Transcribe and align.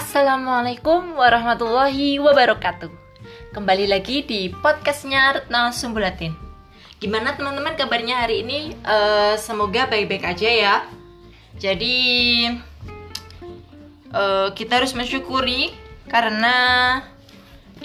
Assalamualaikum 0.00 1.12
warahmatullahi 1.12 2.16
wabarakatuh. 2.24 2.88
Kembali 3.52 3.84
lagi 3.84 4.24
di 4.24 4.48
podcastnya 4.48 5.36
Retna 5.36 5.76
Sumbulatin. 5.76 6.32
Gimana 6.96 7.36
teman-teman 7.36 7.76
kabarnya 7.76 8.24
hari 8.24 8.40
ini? 8.40 8.72
Uh, 8.80 9.36
semoga 9.36 9.84
baik-baik 9.92 10.24
aja 10.24 10.48
ya. 10.48 10.74
Jadi 11.60 11.96
uh, 14.16 14.48
kita 14.56 14.80
harus 14.80 14.96
mensyukuri 14.96 15.76
Karena 16.08 16.56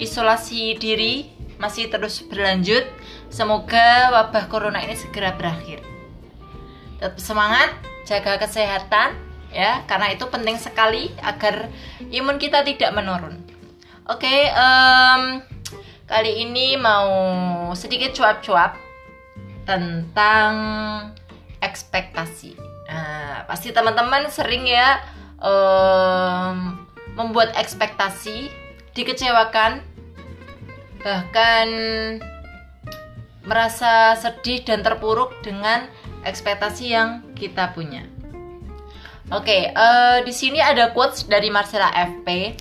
isolasi 0.00 0.72
diri 0.80 1.28
masih 1.60 1.92
terus 1.92 2.24
berlanjut. 2.24 2.88
Semoga 3.28 4.08
wabah 4.16 4.48
corona 4.48 4.80
ini 4.80 4.96
segera 4.96 5.36
berakhir. 5.36 5.84
Tetap 6.96 7.20
semangat, 7.20 7.76
jaga 8.08 8.40
kesehatan 8.40 9.25
ya 9.56 9.80
karena 9.88 10.12
itu 10.12 10.28
penting 10.28 10.60
sekali 10.60 11.08
agar 11.24 11.72
imun 12.12 12.36
kita 12.36 12.60
tidak 12.60 12.92
menurun 12.92 13.40
oke 14.04 14.20
okay, 14.20 14.52
um, 14.52 15.40
kali 16.04 16.44
ini 16.44 16.76
mau 16.76 17.08
sedikit 17.72 18.12
cuap-cuap 18.12 18.76
tentang 19.64 20.52
ekspektasi 21.64 22.52
nah, 22.92 23.48
pasti 23.48 23.72
teman-teman 23.72 24.28
sering 24.28 24.68
ya 24.68 25.00
um, 25.40 26.76
membuat 27.16 27.56
ekspektasi 27.56 28.52
dikecewakan 28.92 29.80
bahkan 31.00 31.68
merasa 33.46 34.18
sedih 34.18 34.66
dan 34.66 34.82
terpuruk 34.82 35.38
dengan 35.40 35.86
ekspektasi 36.26 36.90
yang 36.90 37.22
kita 37.38 37.70
punya. 37.72 38.02
Oke, 39.26 39.50
okay, 39.50 39.62
uh, 39.74 39.82
eh, 39.82 40.18
di 40.22 40.30
sini 40.30 40.62
ada 40.62 40.94
quotes 40.94 41.26
dari 41.26 41.50
Marcella 41.50 41.90
FP. 41.90 42.54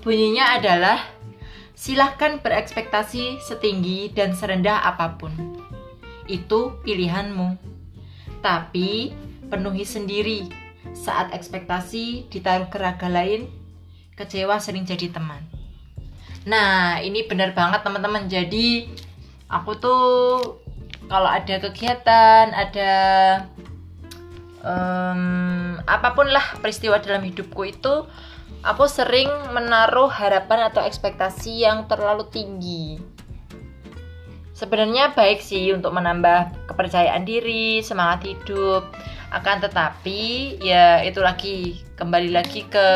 Bunyinya 0.00 0.56
adalah 0.56 1.04
silahkan 1.76 2.40
berekspektasi 2.40 3.44
setinggi 3.44 4.16
dan 4.16 4.32
serendah 4.32 4.88
apa 4.88 5.20
pun. 5.20 5.28
Itu 6.24 6.80
pilihanmu. 6.80 7.60
Tapi 8.40 9.12
penuhi 9.52 9.84
sendiri. 9.84 10.48
Saat 10.96 11.36
ekspektasi 11.36 12.32
ditaruh 12.32 12.72
ke 12.72 12.80
raga 12.80 13.12
lain, 13.12 13.44
kecewa 14.16 14.56
sering 14.64 14.88
jadi 14.88 15.12
teman. 15.12 15.44
Nah, 16.48 17.04
ini 17.04 17.28
benar 17.28 17.52
banget 17.52 17.84
teman-teman. 17.84 18.32
Jadi 18.32 18.88
aku 19.52 19.76
tuh 19.76 20.00
kalau 21.04 21.28
ada 21.28 21.60
kegiatan, 21.60 22.48
ada 22.48 22.92
um, 24.62 25.78
apa 25.84 26.08
pun 26.14 26.28
lah 26.30 26.58
peristiwa 26.58 26.98
dalam 26.98 27.22
hidupku 27.22 27.62
itu 27.68 28.06
aku 28.62 28.84
sering 28.90 29.28
menaruh 29.54 30.10
harapan 30.10 30.70
atau 30.72 30.82
ekspektasi 30.82 31.66
yang 31.66 31.86
terlalu 31.86 32.26
tinggi. 32.32 32.98
Sebenarnya 34.58 35.14
baik 35.14 35.38
sih 35.38 35.70
untuk 35.70 35.94
menambah 35.94 36.66
kepercayaan 36.66 37.22
diri 37.22 37.78
semangat 37.78 38.26
hidup. 38.26 38.90
Akan 39.30 39.60
tetapi 39.62 40.56
ya 40.58 41.04
itu 41.04 41.20
lagi 41.20 41.84
kembali 41.94 42.32
lagi 42.32 42.64
ke 42.66 42.86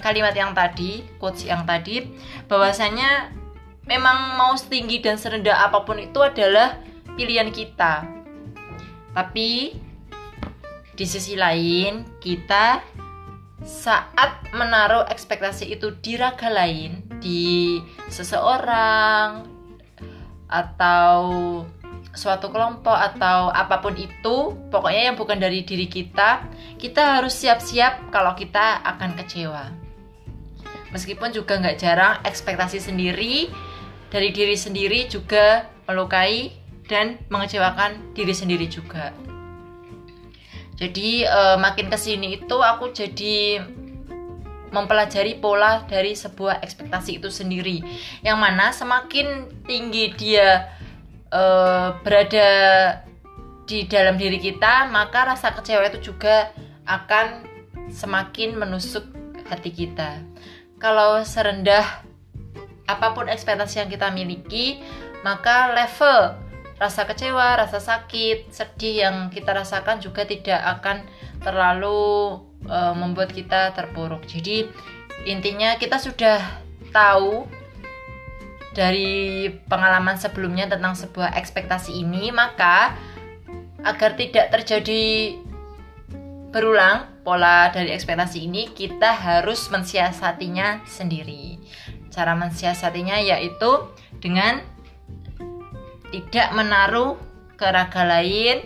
kalimat 0.00 0.32
yang 0.32 0.54
tadi 0.54 1.02
quotes 1.18 1.42
yang 1.42 1.66
tadi 1.66 2.06
bahwasanya 2.46 3.34
memang 3.84 4.38
mau 4.38 4.54
setinggi 4.54 5.02
dan 5.02 5.18
serendah 5.18 5.66
apa 5.68 5.82
pun 5.82 5.98
itu 5.98 6.22
adalah 6.22 6.78
pilihan 7.18 7.50
kita. 7.52 8.08
Tapi 9.12 9.76
di 10.92 11.04
sisi 11.08 11.34
lain, 11.36 12.04
kita 12.20 12.84
saat 13.62 14.42
menaruh 14.52 15.06
ekspektasi 15.08 15.72
itu 15.72 15.94
di 16.02 16.18
raga 16.18 16.50
lain, 16.52 17.00
di 17.22 17.78
seseorang 18.10 19.46
atau 20.52 21.16
suatu 22.12 22.52
kelompok 22.52 22.92
atau 22.92 23.48
apa 23.48 23.80
pun 23.80 23.96
itu, 23.96 24.52
pokoknya 24.68 25.12
yang 25.12 25.16
bukan 25.16 25.40
dari 25.40 25.64
diri 25.64 25.88
kita, 25.88 26.44
kita 26.76 27.22
harus 27.22 27.32
siap-siap 27.40 28.12
kalau 28.12 28.36
kita 28.36 28.84
akan 28.84 29.16
kecewa. 29.16 29.72
Meskipun 30.92 31.32
juga 31.32 31.56
nggak 31.56 31.80
jarang 31.80 32.20
ekspektasi 32.20 32.76
sendiri 32.76 33.48
dari 34.12 34.28
diri 34.28 34.60
sendiri 34.60 35.08
juga 35.08 35.72
melukai 35.88 36.52
dan 36.84 37.16
mengecewakan 37.32 38.12
diri 38.12 38.36
sendiri 38.36 38.68
juga 38.68 39.31
jadi 40.82 41.30
uh, 41.30 41.56
makin 41.62 41.86
ke 41.86 41.94
sini 41.94 42.42
itu 42.42 42.58
aku 42.58 42.90
jadi 42.90 43.62
mempelajari 44.74 45.38
pola 45.38 45.86
dari 45.86 46.18
sebuah 46.18 46.58
ekspektasi 46.58 47.22
itu 47.22 47.30
sendiri. 47.30 47.86
Yang 48.26 48.38
mana 48.42 48.74
semakin 48.74 49.46
tinggi 49.62 50.10
dia 50.18 50.74
uh, 51.30 51.94
berada 52.02 52.50
di 53.62 53.86
dalam 53.86 54.18
diri 54.18 54.42
kita 54.42 54.90
maka 54.90 55.22
rasa 55.22 55.54
kecewa 55.54 55.86
itu 55.86 56.10
juga 56.10 56.50
akan 56.90 57.46
semakin 57.94 58.58
menusuk 58.58 59.06
hati 59.46 59.70
kita. 59.70 60.18
Kalau 60.82 61.22
serendah 61.22 62.02
apa 62.90 63.14
pun 63.14 63.30
ekspektasi 63.30 63.86
yang 63.86 63.86
kita 63.86 64.10
miliki 64.10 64.82
maka 65.22 65.70
level 65.70 66.34
rasa 66.82 67.06
kecewa, 67.06 67.62
rasa 67.62 67.78
sakit, 67.78 68.50
sedih 68.50 69.06
yang 69.06 69.16
kita 69.30 69.54
rasakan 69.54 70.02
juga 70.02 70.26
tidak 70.26 70.58
akan 70.58 71.06
terlalu 71.38 72.42
uh, 72.66 72.94
membuat 72.98 73.30
kita 73.30 73.70
terpuruk. 73.70 74.26
Jadi 74.26 74.66
intinya 75.22 75.78
kita 75.78 76.02
sudah 76.02 76.42
tahu 76.90 77.46
dari 78.74 79.46
pengalaman 79.70 80.18
sebelumnya 80.18 80.66
tentang 80.66 80.98
sebuah 80.98 81.38
ekspektasi 81.38 82.02
ini, 82.02 82.34
maka 82.34 82.98
agar 83.86 84.18
tidak 84.18 84.50
terjadi 84.50 85.38
berulang 86.50 87.06
pola 87.22 87.70
dari 87.70 87.94
ekspektasi 87.94 88.50
ini, 88.50 88.74
kita 88.74 89.14
harus 89.14 89.70
mensiasatinya 89.70 90.82
sendiri. 90.88 91.62
Cara 92.10 92.34
mensiasatinya 92.34 93.22
yaitu 93.22 93.88
dengan 94.18 94.71
tidak 96.12 96.52
menaruh 96.52 97.16
ke 97.56 97.66
raga 97.66 98.04
lain 98.04 98.60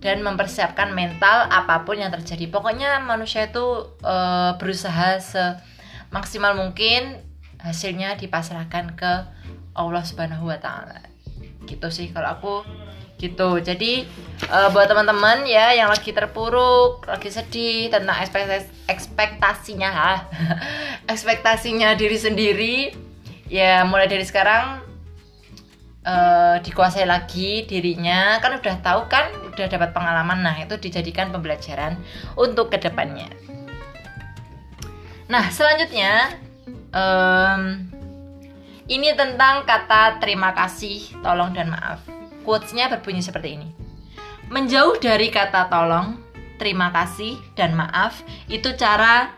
dan 0.00 0.24
mempersiapkan 0.24 0.96
mental 0.96 1.50
apa 1.52 1.84
pun 1.84 2.00
yang 2.00 2.08
terjadi. 2.08 2.48
Pokoknya 2.48 3.04
manusia 3.04 3.50
itu 3.50 3.96
e, 4.00 4.16
berusaha 4.56 5.20
semaksimal 5.20 6.56
mungkin 6.56 7.20
hasilnya 7.60 8.16
dipasrahkan 8.16 8.96
ke 8.96 9.12
Allah 9.76 10.02
Subhanahu 10.04 10.48
wa 10.48 10.56
taala. 10.56 11.04
Gitu 11.68 11.88
sih 11.92 12.08
kalau 12.16 12.32
aku 12.32 12.54
gitu. 13.20 13.60
Jadi 13.60 14.08
e, 14.48 14.58
buat 14.72 14.88
teman-teman 14.88 15.44
ya 15.44 15.76
yang 15.76 15.92
lagi 15.92 16.16
terpuruk, 16.16 17.04
lagi 17.04 17.28
sedih 17.28 17.92
tentang 17.92 18.16
ekspektasi 18.24 18.88
ekspektasinya 18.88 19.90
ekspektasinya 21.12 21.92
diri 21.92 22.16
sendiri 22.16 22.76
ya 23.52 23.84
mulai 23.84 24.08
dari 24.08 24.24
sekarang 24.24 24.89
uh, 26.04 26.56
dikuasai 26.60 27.04
lagi 27.04 27.64
dirinya 27.68 28.40
kan 28.40 28.56
udah 28.56 28.76
tahu 28.80 29.00
kan 29.10 29.32
udah 29.52 29.66
dapat 29.68 29.90
pengalaman. 29.92 30.40
Nah 30.44 30.56
itu 30.60 30.76
dijadikan 30.80 31.32
pembelajaran 31.32 32.00
untuk 32.36 32.72
ke 32.72 32.80
depannya. 32.80 33.28
Nah 35.30 35.46
selanjutnya 35.52 36.34
um, 36.90 37.86
ini 38.90 39.14
tentang 39.14 39.62
kata 39.62 40.18
terima 40.18 40.50
kasih 40.56 41.22
tolong 41.22 41.54
dan 41.54 41.70
maaf. 41.70 42.02
Quotesnya 42.42 42.90
berbunyi 42.90 43.22
seperti 43.22 43.60
ini. 43.60 43.68
Menjauh 44.50 44.98
dari 44.98 45.30
kata 45.30 45.70
tolong 45.70 46.18
terima 46.58 46.90
kasih 46.90 47.38
dan 47.54 47.78
maaf 47.78 48.20
itu 48.50 48.74
cara 48.74 49.30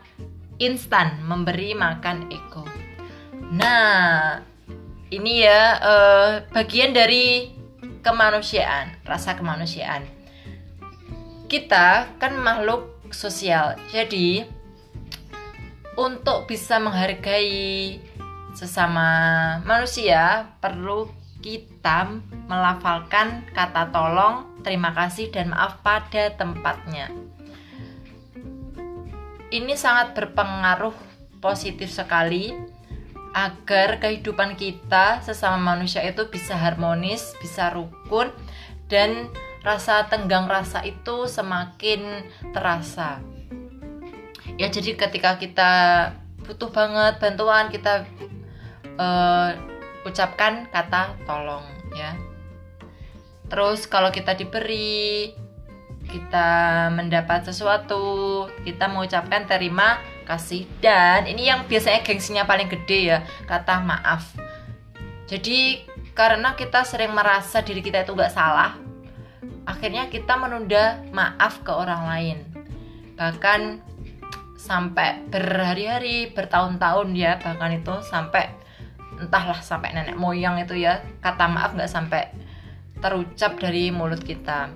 instan 0.56 1.20
memberi 1.26 1.76
makan 1.76 2.32
ego. 2.32 2.64
Nah 3.52 4.40
ini 5.12 5.44
ya 5.44 5.76
uh, 5.76 6.31
bagian 6.56 6.97
dari 6.97 7.53
kemanusiaan, 8.00 8.97
rasa 9.05 9.37
kemanusiaan. 9.37 10.09
Kita 11.53 12.17
kan 12.17 12.41
makhluk 12.41 13.12
sosial, 13.12 13.76
jadi 13.93 14.49
untuk 16.00 16.49
bisa 16.49 16.81
menghargai 16.81 18.00
sesama 18.56 19.61
manusia 19.69 20.49
perlu 20.64 21.12
kita 21.44 22.09
melafalkan 22.49 23.44
kata 23.53 23.93
tolong, 23.93 24.64
terima 24.64 24.97
kasih 24.97 25.29
dan 25.29 25.53
maaf 25.53 25.85
pada 25.85 26.32
tempatnya. 26.32 27.12
Ini 29.53 29.76
sangat 29.76 30.17
berpengaruh 30.17 30.97
positif 31.44 31.93
sekali 31.93 32.56
agar 33.32 34.00
kehidupan 34.00 34.61
kita 34.61 35.25
sesama 35.25 35.76
manusia 35.76 36.05
itu 36.05 36.29
bisa 36.29 36.56
harmonis, 36.56 37.32
bisa 37.40 37.73
rukun 37.73 38.29
dan 38.93 39.32
rasa 39.64 40.05
tenggang 40.08 40.49
rasa 40.49 40.84
itu 40.84 41.25
semakin 41.25 42.29
terasa. 42.52 43.25
Ya 44.61 44.69
jadi 44.69 44.94
ketika 45.00 45.40
kita 45.40 45.73
butuh 46.44 46.69
banget 46.75 47.23
bantuan 47.23 47.70
kita 47.70 48.05
uh, 48.99 49.55
ucapkan 50.02 50.67
kata 50.69 51.14
tolong 51.23 51.62
ya 51.94 52.19
terus 53.46 53.87
kalau 53.87 54.11
kita 54.11 54.35
diberi 54.35 55.32
kita 56.08 56.90
mendapat 56.90 57.46
sesuatu 57.46 58.49
kita 58.67 58.90
mengucapkan 58.90 59.46
terima 59.46 60.02
kasih. 60.24 60.66
Dan 60.82 61.28
ini 61.28 61.50
yang 61.50 61.66
biasanya 61.66 62.02
gengsinya 62.06 62.46
paling 62.46 62.70
gede 62.70 63.14
ya 63.14 63.19
kata 63.46 63.82
maaf. 63.82 64.32
Jadi 65.26 65.84
karena 66.12 66.52
kita 66.58 66.84
sering 66.84 67.14
merasa 67.16 67.64
diri 67.64 67.80
kita 67.80 68.04
itu 68.04 68.12
nggak 68.12 68.34
salah 68.34 68.76
akhirnya 69.64 70.10
kita 70.10 70.34
menunda 70.36 71.00
maaf 71.14 71.62
ke 71.62 71.72
orang 71.72 72.02
lain. 72.08 72.38
Bahkan 73.16 73.92
sampai 74.62 75.26
berhari-hari 75.26 76.30
bertahun-tahun 76.30 77.18
ya 77.18 77.34
bahkan 77.42 77.75
itu 77.75 77.98
sampai 78.06 78.46
entahlah 79.18 79.58
sampai 79.58 79.90
nenek 79.90 80.14
moyang 80.14 80.62
itu 80.62 80.78
ya 80.78 81.02
kata 81.18 81.50
maaf 81.50 81.75
nggak 81.75 81.90
sampai 81.90 82.30
terucap 83.02 83.58
dari 83.58 83.90
mulut 83.90 84.22
kita 84.22 84.70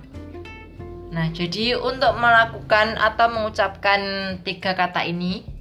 nah 1.17 1.33
jadi 1.33 1.81
untuk 1.81 2.13
melakukan 2.21 2.93
atau 3.01 3.25
mengucapkan 3.33 4.01
tiga 4.45 4.77
kata 4.77 5.01
ini 5.09 5.57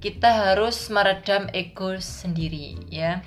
kita 0.00 0.32
harus 0.32 0.88
meredam 0.88 1.50
ego 1.52 2.00
sendiri 2.00 2.80
ya. 2.88 3.20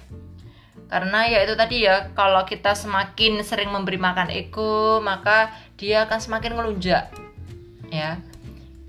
Karena 0.89 1.25
ya 1.29 1.45
itu 1.45 1.53
tadi 1.53 1.85
ya 1.85 2.13
kalau 2.17 2.45
kita 2.49 2.73
semakin 2.73 3.45
sering 3.45 3.69
memberi 3.69 4.01
makan 4.01 4.33
ego 4.33 4.97
maka 4.97 5.53
dia 5.77 6.09
akan 6.09 6.17
semakin 6.17 6.57
ngelunjak 6.57 7.13
ya. 7.93 8.17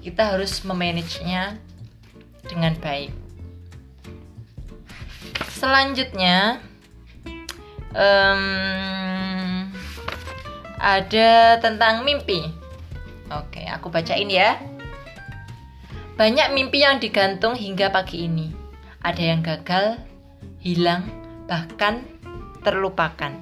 Kita 0.01 0.33
harus 0.33 0.65
memanagenya 0.65 1.61
dengan 2.49 2.73
baik. 2.81 3.13
Selanjutnya 5.53 6.61
um, 7.93 8.45
ada 10.81 11.57
tentang 11.61 12.05
mimpi 12.05 12.64
oke 13.31 13.63
aku 13.69 13.89
bacain 13.93 14.29
ya. 14.29 14.59
Banyak 16.15 16.55
mimpi 16.55 16.87
yang 16.87 17.03
digantung 17.03 17.59
hingga 17.59 17.91
pagi 17.91 18.27
ini. 18.31 18.55
Ada 19.03 19.23
yang 19.35 19.41
gagal 19.43 19.99
hilang 20.63 21.05
bahkan 21.45 22.07
terlupakan. 22.65 23.35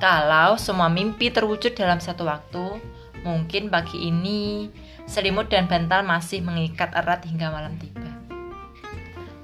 Kalau 0.00 0.58
semua 0.58 0.88
mimpi 0.88 1.30
terwujud 1.30 1.76
dalam 1.76 2.02
satu 2.02 2.26
waktu 2.26 2.80
mungkin 3.22 3.70
pagi 3.70 4.10
ini 4.10 4.66
selimut 5.06 5.50
dan 5.50 5.70
bantal 5.70 6.02
masih 6.02 6.42
mengikat 6.42 6.90
erat 6.94 7.22
hingga 7.26 7.50
malam 7.50 7.78
tiba. 7.78 8.10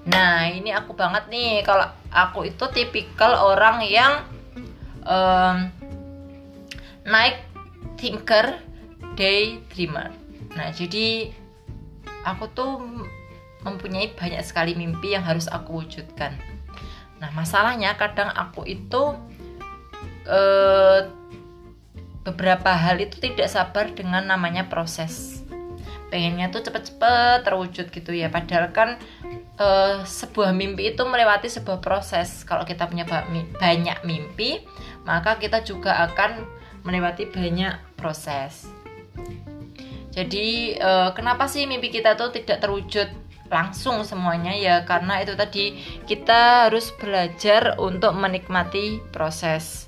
Nah, 0.08 0.48
ini 0.48 0.72
aku 0.72 0.96
banget 0.96 1.28
nih. 1.28 1.60
Kalau 1.62 1.84
aku 2.08 2.48
itu 2.48 2.64
tipikal 2.72 3.36
orang 3.36 3.84
yang 3.84 4.24
um, 5.04 5.68
night 7.04 7.44
thinker, 8.00 8.56
daydreamer. 9.18 10.14
Nah, 10.54 10.70
jadi 10.70 11.34
aku 12.22 12.46
tuh 12.54 12.78
mempunyai 13.66 14.14
banyak 14.14 14.38
sekali 14.46 14.78
mimpi 14.78 15.18
yang 15.18 15.26
harus 15.26 15.50
aku 15.50 15.82
wujudkan. 15.82 16.38
Nah, 17.18 17.34
masalahnya 17.34 17.98
kadang 17.98 18.30
aku 18.30 18.62
itu 18.62 19.18
uh, 20.30 21.00
beberapa 22.22 22.70
hal 22.70 23.02
itu 23.02 23.18
tidak 23.18 23.50
sabar 23.50 23.90
dengan 23.90 24.22
namanya 24.30 24.70
proses. 24.70 25.42
Pengennya 26.08 26.48
tuh 26.48 26.64
cepet-cepet 26.64 27.44
terwujud 27.44 27.90
gitu 27.90 28.10
ya. 28.14 28.30
Padahal 28.32 28.70
kan 28.72 28.96
uh, 29.60 30.06
sebuah 30.06 30.54
mimpi 30.54 30.94
itu 30.94 31.02
melewati 31.04 31.50
sebuah 31.50 31.82
proses. 31.82 32.46
Kalau 32.46 32.64
kita 32.64 32.88
punya 32.88 33.04
banyak 33.58 33.98
mimpi, 34.06 34.64
maka 35.04 35.36
kita 35.36 35.66
juga 35.66 36.06
akan 36.08 36.46
melewati 36.86 37.28
banyak 37.28 37.76
proses. 37.98 38.77
Jadi 40.18 40.74
uh, 40.82 41.14
kenapa 41.14 41.46
sih 41.46 41.62
mimpi 41.70 41.94
kita 41.94 42.18
tuh 42.18 42.34
tidak 42.34 42.58
terwujud 42.58 43.06
langsung 43.46 44.02
semuanya? 44.02 44.50
Ya 44.50 44.82
karena 44.82 45.22
itu 45.22 45.38
tadi 45.38 45.78
kita 46.10 46.66
harus 46.66 46.90
belajar 46.98 47.78
untuk 47.78 48.18
menikmati 48.18 48.98
proses. 49.14 49.86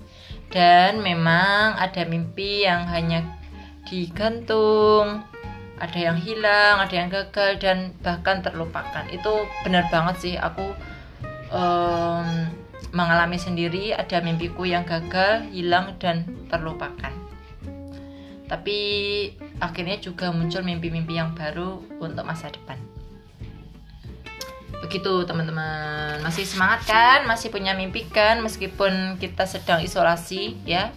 Dan 0.54 1.02
memang 1.02 1.74
ada 1.78 2.06
mimpi 2.06 2.62
yang 2.62 2.86
hanya 2.86 3.26
digantung, 3.90 5.26
ada 5.82 5.98
yang 5.98 6.14
hilang 6.14 6.78
ada 6.78 6.94
yang 6.94 7.10
gagal 7.10 7.58
dan 7.58 7.90
bahkan 7.98 8.38
terlupakan. 8.38 9.02
Itu 9.10 9.50
benar 9.66 9.90
banget 9.90 10.16
sih 10.22 10.34
aku 10.38 10.70
um, 11.50 12.46
mengalami 12.94 13.34
sendiri. 13.34 13.98
Ada 13.98 14.22
mimpiku 14.22 14.62
yang 14.62 14.86
gagal 14.86 15.50
hilang 15.50 15.98
dan 15.98 16.22
terlupakan. 16.46 17.10
Tapi 18.46 18.78
akhirnya 19.60 20.00
juga 20.00 20.32
muncul 20.32 20.64
mimpi-mimpi 20.64 21.20
yang 21.20 21.36
baru 21.36 21.84
untuk 22.00 22.24
masa 22.24 22.48
depan. 22.48 22.80
Begitu 24.80 25.28
teman-teman. 25.28 26.24
Masih 26.24 26.48
semangat 26.48 26.88
kan? 26.88 27.28
Masih 27.28 27.52
punya 27.52 27.76
mimpi 27.76 28.08
kan? 28.08 28.40
Meskipun 28.40 29.20
kita 29.20 29.44
sedang 29.44 29.84
isolasi 29.84 30.56
ya. 30.64 30.90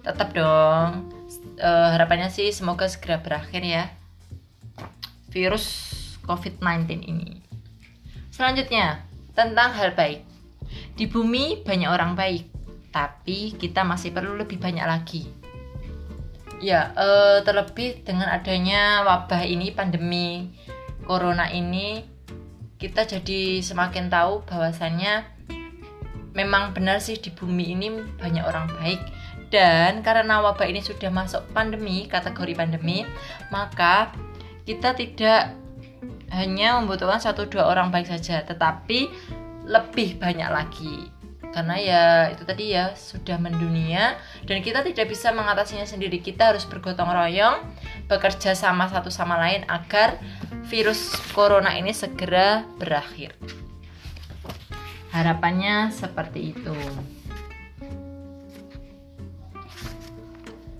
Tetap 0.00 0.32
dong. 0.32 1.12
Uh, 1.60 1.92
harapannya 1.92 2.32
sih 2.32 2.48
semoga 2.50 2.88
segera 2.88 3.20
berakhir 3.20 3.60
ya. 3.60 3.84
Virus 5.28 5.68
COVID-19 6.24 7.04
ini. 7.04 7.44
Selanjutnya, 8.32 9.04
tentang 9.36 9.76
hal 9.76 9.92
baik. 9.92 10.24
Di 10.96 11.04
bumi 11.04 11.60
banyak 11.60 11.90
orang 11.92 12.16
baik, 12.16 12.48
tapi 12.88 13.52
kita 13.54 13.84
masih 13.84 14.16
perlu 14.16 14.34
lebih 14.40 14.56
banyak 14.56 14.86
lagi. 14.88 15.39
Ya, 16.60 16.92
eh, 16.92 17.40
terlebih 17.40 18.04
dengan 18.04 18.28
adanya 18.28 19.00
wabah 19.08 19.48
ini, 19.48 19.72
pandemi 19.72 20.52
corona 21.08 21.48
ini, 21.48 22.04
kita 22.76 23.08
jadi 23.08 23.64
semakin 23.64 24.12
tahu 24.12 24.44
bahwasannya 24.44 25.24
memang 26.36 26.76
benar 26.76 27.00
sih 27.00 27.18
di 27.18 27.32
bumi 27.32 27.74
ini 27.74 27.88
banyak 28.20 28.44
orang 28.44 28.70
baik 28.78 29.00
dan 29.50 30.06
karena 30.06 30.38
wabah 30.40 30.64
ini 30.64 30.78
sudah 30.78 31.10
masuk 31.10 31.42
pandemi, 31.50 32.06
kategori 32.06 32.54
pandemi, 32.54 33.02
maka 33.50 34.14
kita 34.62 34.94
tidak 34.94 35.58
hanya 36.30 36.78
membutuhkan 36.78 37.18
satu 37.18 37.50
dua 37.50 37.66
orang 37.66 37.90
baik 37.90 38.06
saja, 38.06 38.46
tetapi 38.46 39.10
lebih 39.66 40.22
banyak 40.22 40.46
lagi. 40.46 41.10
Karena 41.50 41.74
ya 41.76 42.04
itu 42.30 42.46
tadi 42.46 42.70
ya 42.70 42.94
sudah 42.94 43.34
mendunia 43.42 44.14
dan 44.46 44.62
kita 44.62 44.86
tidak 44.86 45.10
bisa 45.10 45.34
mengatasinya 45.34 45.82
sendiri. 45.82 46.22
Kita 46.22 46.54
harus 46.54 46.62
bergotong 46.62 47.10
royong, 47.10 47.66
bekerja 48.06 48.54
sama 48.54 48.86
satu 48.86 49.10
sama 49.10 49.34
lain 49.38 49.66
agar 49.66 50.22
virus 50.70 51.10
corona 51.34 51.74
ini 51.74 51.90
segera 51.90 52.62
berakhir. 52.78 53.34
Harapannya 55.10 55.90
seperti 55.90 56.54
itu. 56.54 56.76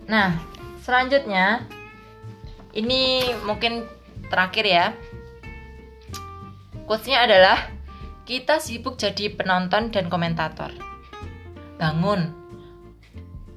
Nah, 0.07 0.39
selanjutnya 0.87 1.67
ini 2.75 3.35
mungkin 3.43 3.87
terakhir 4.31 4.65
ya 4.67 4.87
quotesnya 6.87 7.27
adalah 7.27 7.71
kita 8.30 8.62
sibuk 8.62 8.94
jadi 8.94 9.34
penonton 9.34 9.90
dan 9.90 10.06
komentator. 10.06 10.70
Bangun. 11.82 12.30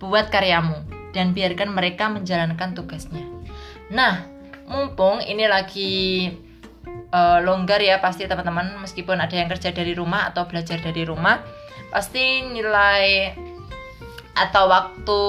Buat 0.01 0.33
karyamu 0.33 0.81
dan 1.13 1.37
biarkan 1.37 1.69
mereka 1.77 2.09
menjalankan 2.09 2.73
tugasnya. 2.73 3.21
Nah 3.93 4.25
mumpung 4.65 5.21
ini 5.21 5.45
lagi 5.45 5.93
uh, 7.13 7.37
longgar 7.45 7.85
ya 7.85 8.01
pasti 8.01 8.25
teman-teman 8.25 8.81
meskipun 8.81 9.21
ada 9.21 9.37
yang 9.37 9.45
kerja 9.45 9.69
dari 9.69 9.93
rumah 9.93 10.33
atau 10.33 10.49
belajar 10.49 10.81
dari 10.81 11.05
rumah 11.05 11.45
pasti 11.93 12.41
nilai 12.41 13.29
atau 14.33 14.65
waktu 14.73 15.21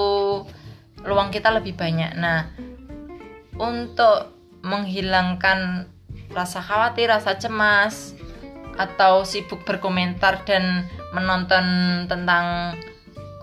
luang 1.04 1.28
kita 1.28 1.52
lebih 1.52 1.76
banyak. 1.76 2.16
Nah 2.16 2.48
untuk 3.60 4.32
menghilangkan 4.64 5.84
rasa 6.32 6.64
khawatir, 6.64 7.12
rasa 7.12 7.36
cemas, 7.36 8.16
atau 8.75 9.23
sibuk 9.23 9.62
berkomentar 9.62 10.43
dan 10.47 10.88
menonton 11.14 11.64
tentang 12.11 12.76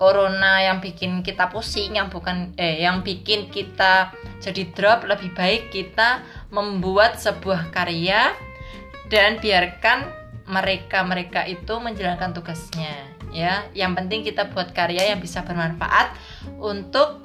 corona 0.02 0.58
yang 0.58 0.82
bikin 0.82 1.22
kita 1.22 1.46
pusing, 1.46 1.94
yang 1.94 2.10
bukan 2.10 2.50
eh 2.58 2.82
yang 2.82 3.06
bikin 3.06 3.46
kita 3.54 4.10
jadi 4.42 4.66
drop, 4.74 5.06
lebih 5.06 5.30
baik 5.32 5.70
kita 5.70 6.26
membuat 6.50 7.22
sebuah 7.22 7.70
karya 7.70 8.34
dan 9.06 9.38
biarkan 9.38 10.10
mereka-mereka 10.50 11.46
itu 11.46 11.78
menjalankan 11.78 12.34
tugasnya 12.34 13.12
ya. 13.30 13.62
Yang 13.72 13.92
penting 14.02 14.20
kita 14.26 14.50
buat 14.50 14.74
karya 14.74 15.14
yang 15.14 15.20
bisa 15.22 15.46
bermanfaat 15.46 16.18
untuk 16.58 17.22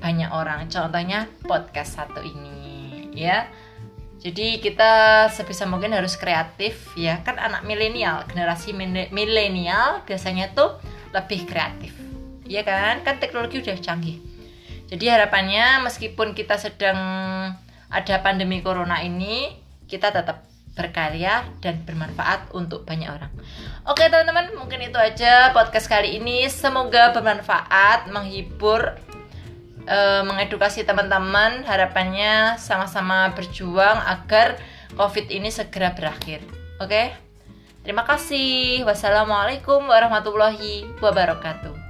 banyak 0.00 0.32
orang. 0.32 0.66
Contohnya 0.72 1.30
podcast 1.46 2.00
satu 2.00 2.20
ini, 2.24 3.08
ya. 3.12 3.48
Jadi 4.24 4.58
kita 4.58 4.92
sebisa 5.28 5.68
mungkin 5.68 5.92
harus 5.92 6.16
kreatif 6.16 6.96
ya 6.96 7.20
kan 7.20 7.36
anak 7.36 7.68
milenial 7.68 8.24
generasi 8.24 8.72
milenial 9.12 10.00
biasanya 10.08 10.56
tuh 10.56 10.80
lebih 11.12 11.44
kreatif 11.44 11.92
ya 12.48 12.64
kan 12.64 13.04
kan 13.04 13.20
teknologi 13.20 13.60
udah 13.60 13.76
canggih 13.76 14.18
jadi 14.88 15.20
harapannya 15.20 15.84
meskipun 15.84 16.32
kita 16.32 16.56
sedang 16.56 16.98
ada 17.92 18.16
pandemi 18.24 18.64
corona 18.64 19.04
ini 19.04 19.52
kita 19.86 20.08
tetap 20.10 20.48
berkarya 20.74 21.46
dan 21.62 21.86
bermanfaat 21.86 22.50
untuk 22.50 22.82
banyak 22.82 23.06
orang. 23.06 23.30
Oke 23.86 24.10
teman-teman, 24.10 24.58
mungkin 24.58 24.82
itu 24.82 24.98
aja 24.98 25.54
podcast 25.54 25.86
kali 25.86 26.18
ini. 26.18 26.50
Semoga 26.50 27.14
bermanfaat, 27.14 28.10
menghibur, 28.10 28.98
uh, 29.88 30.22
mengedukasi 30.24 30.84
teman-teman. 30.84 31.64
Harapannya 31.64 32.56
sama-sama 32.56 33.32
berjuang 33.36 34.00
agar 34.04 34.56
COVID 34.94 35.30
ini 35.30 35.50
segera 35.50 35.92
berakhir. 35.92 36.40
Oke, 36.80 37.14
terima 37.82 38.02
kasih. 38.06 38.82
Wassalamualaikum 38.86 39.84
warahmatullahi 39.86 40.88
wabarakatuh. 40.98 41.83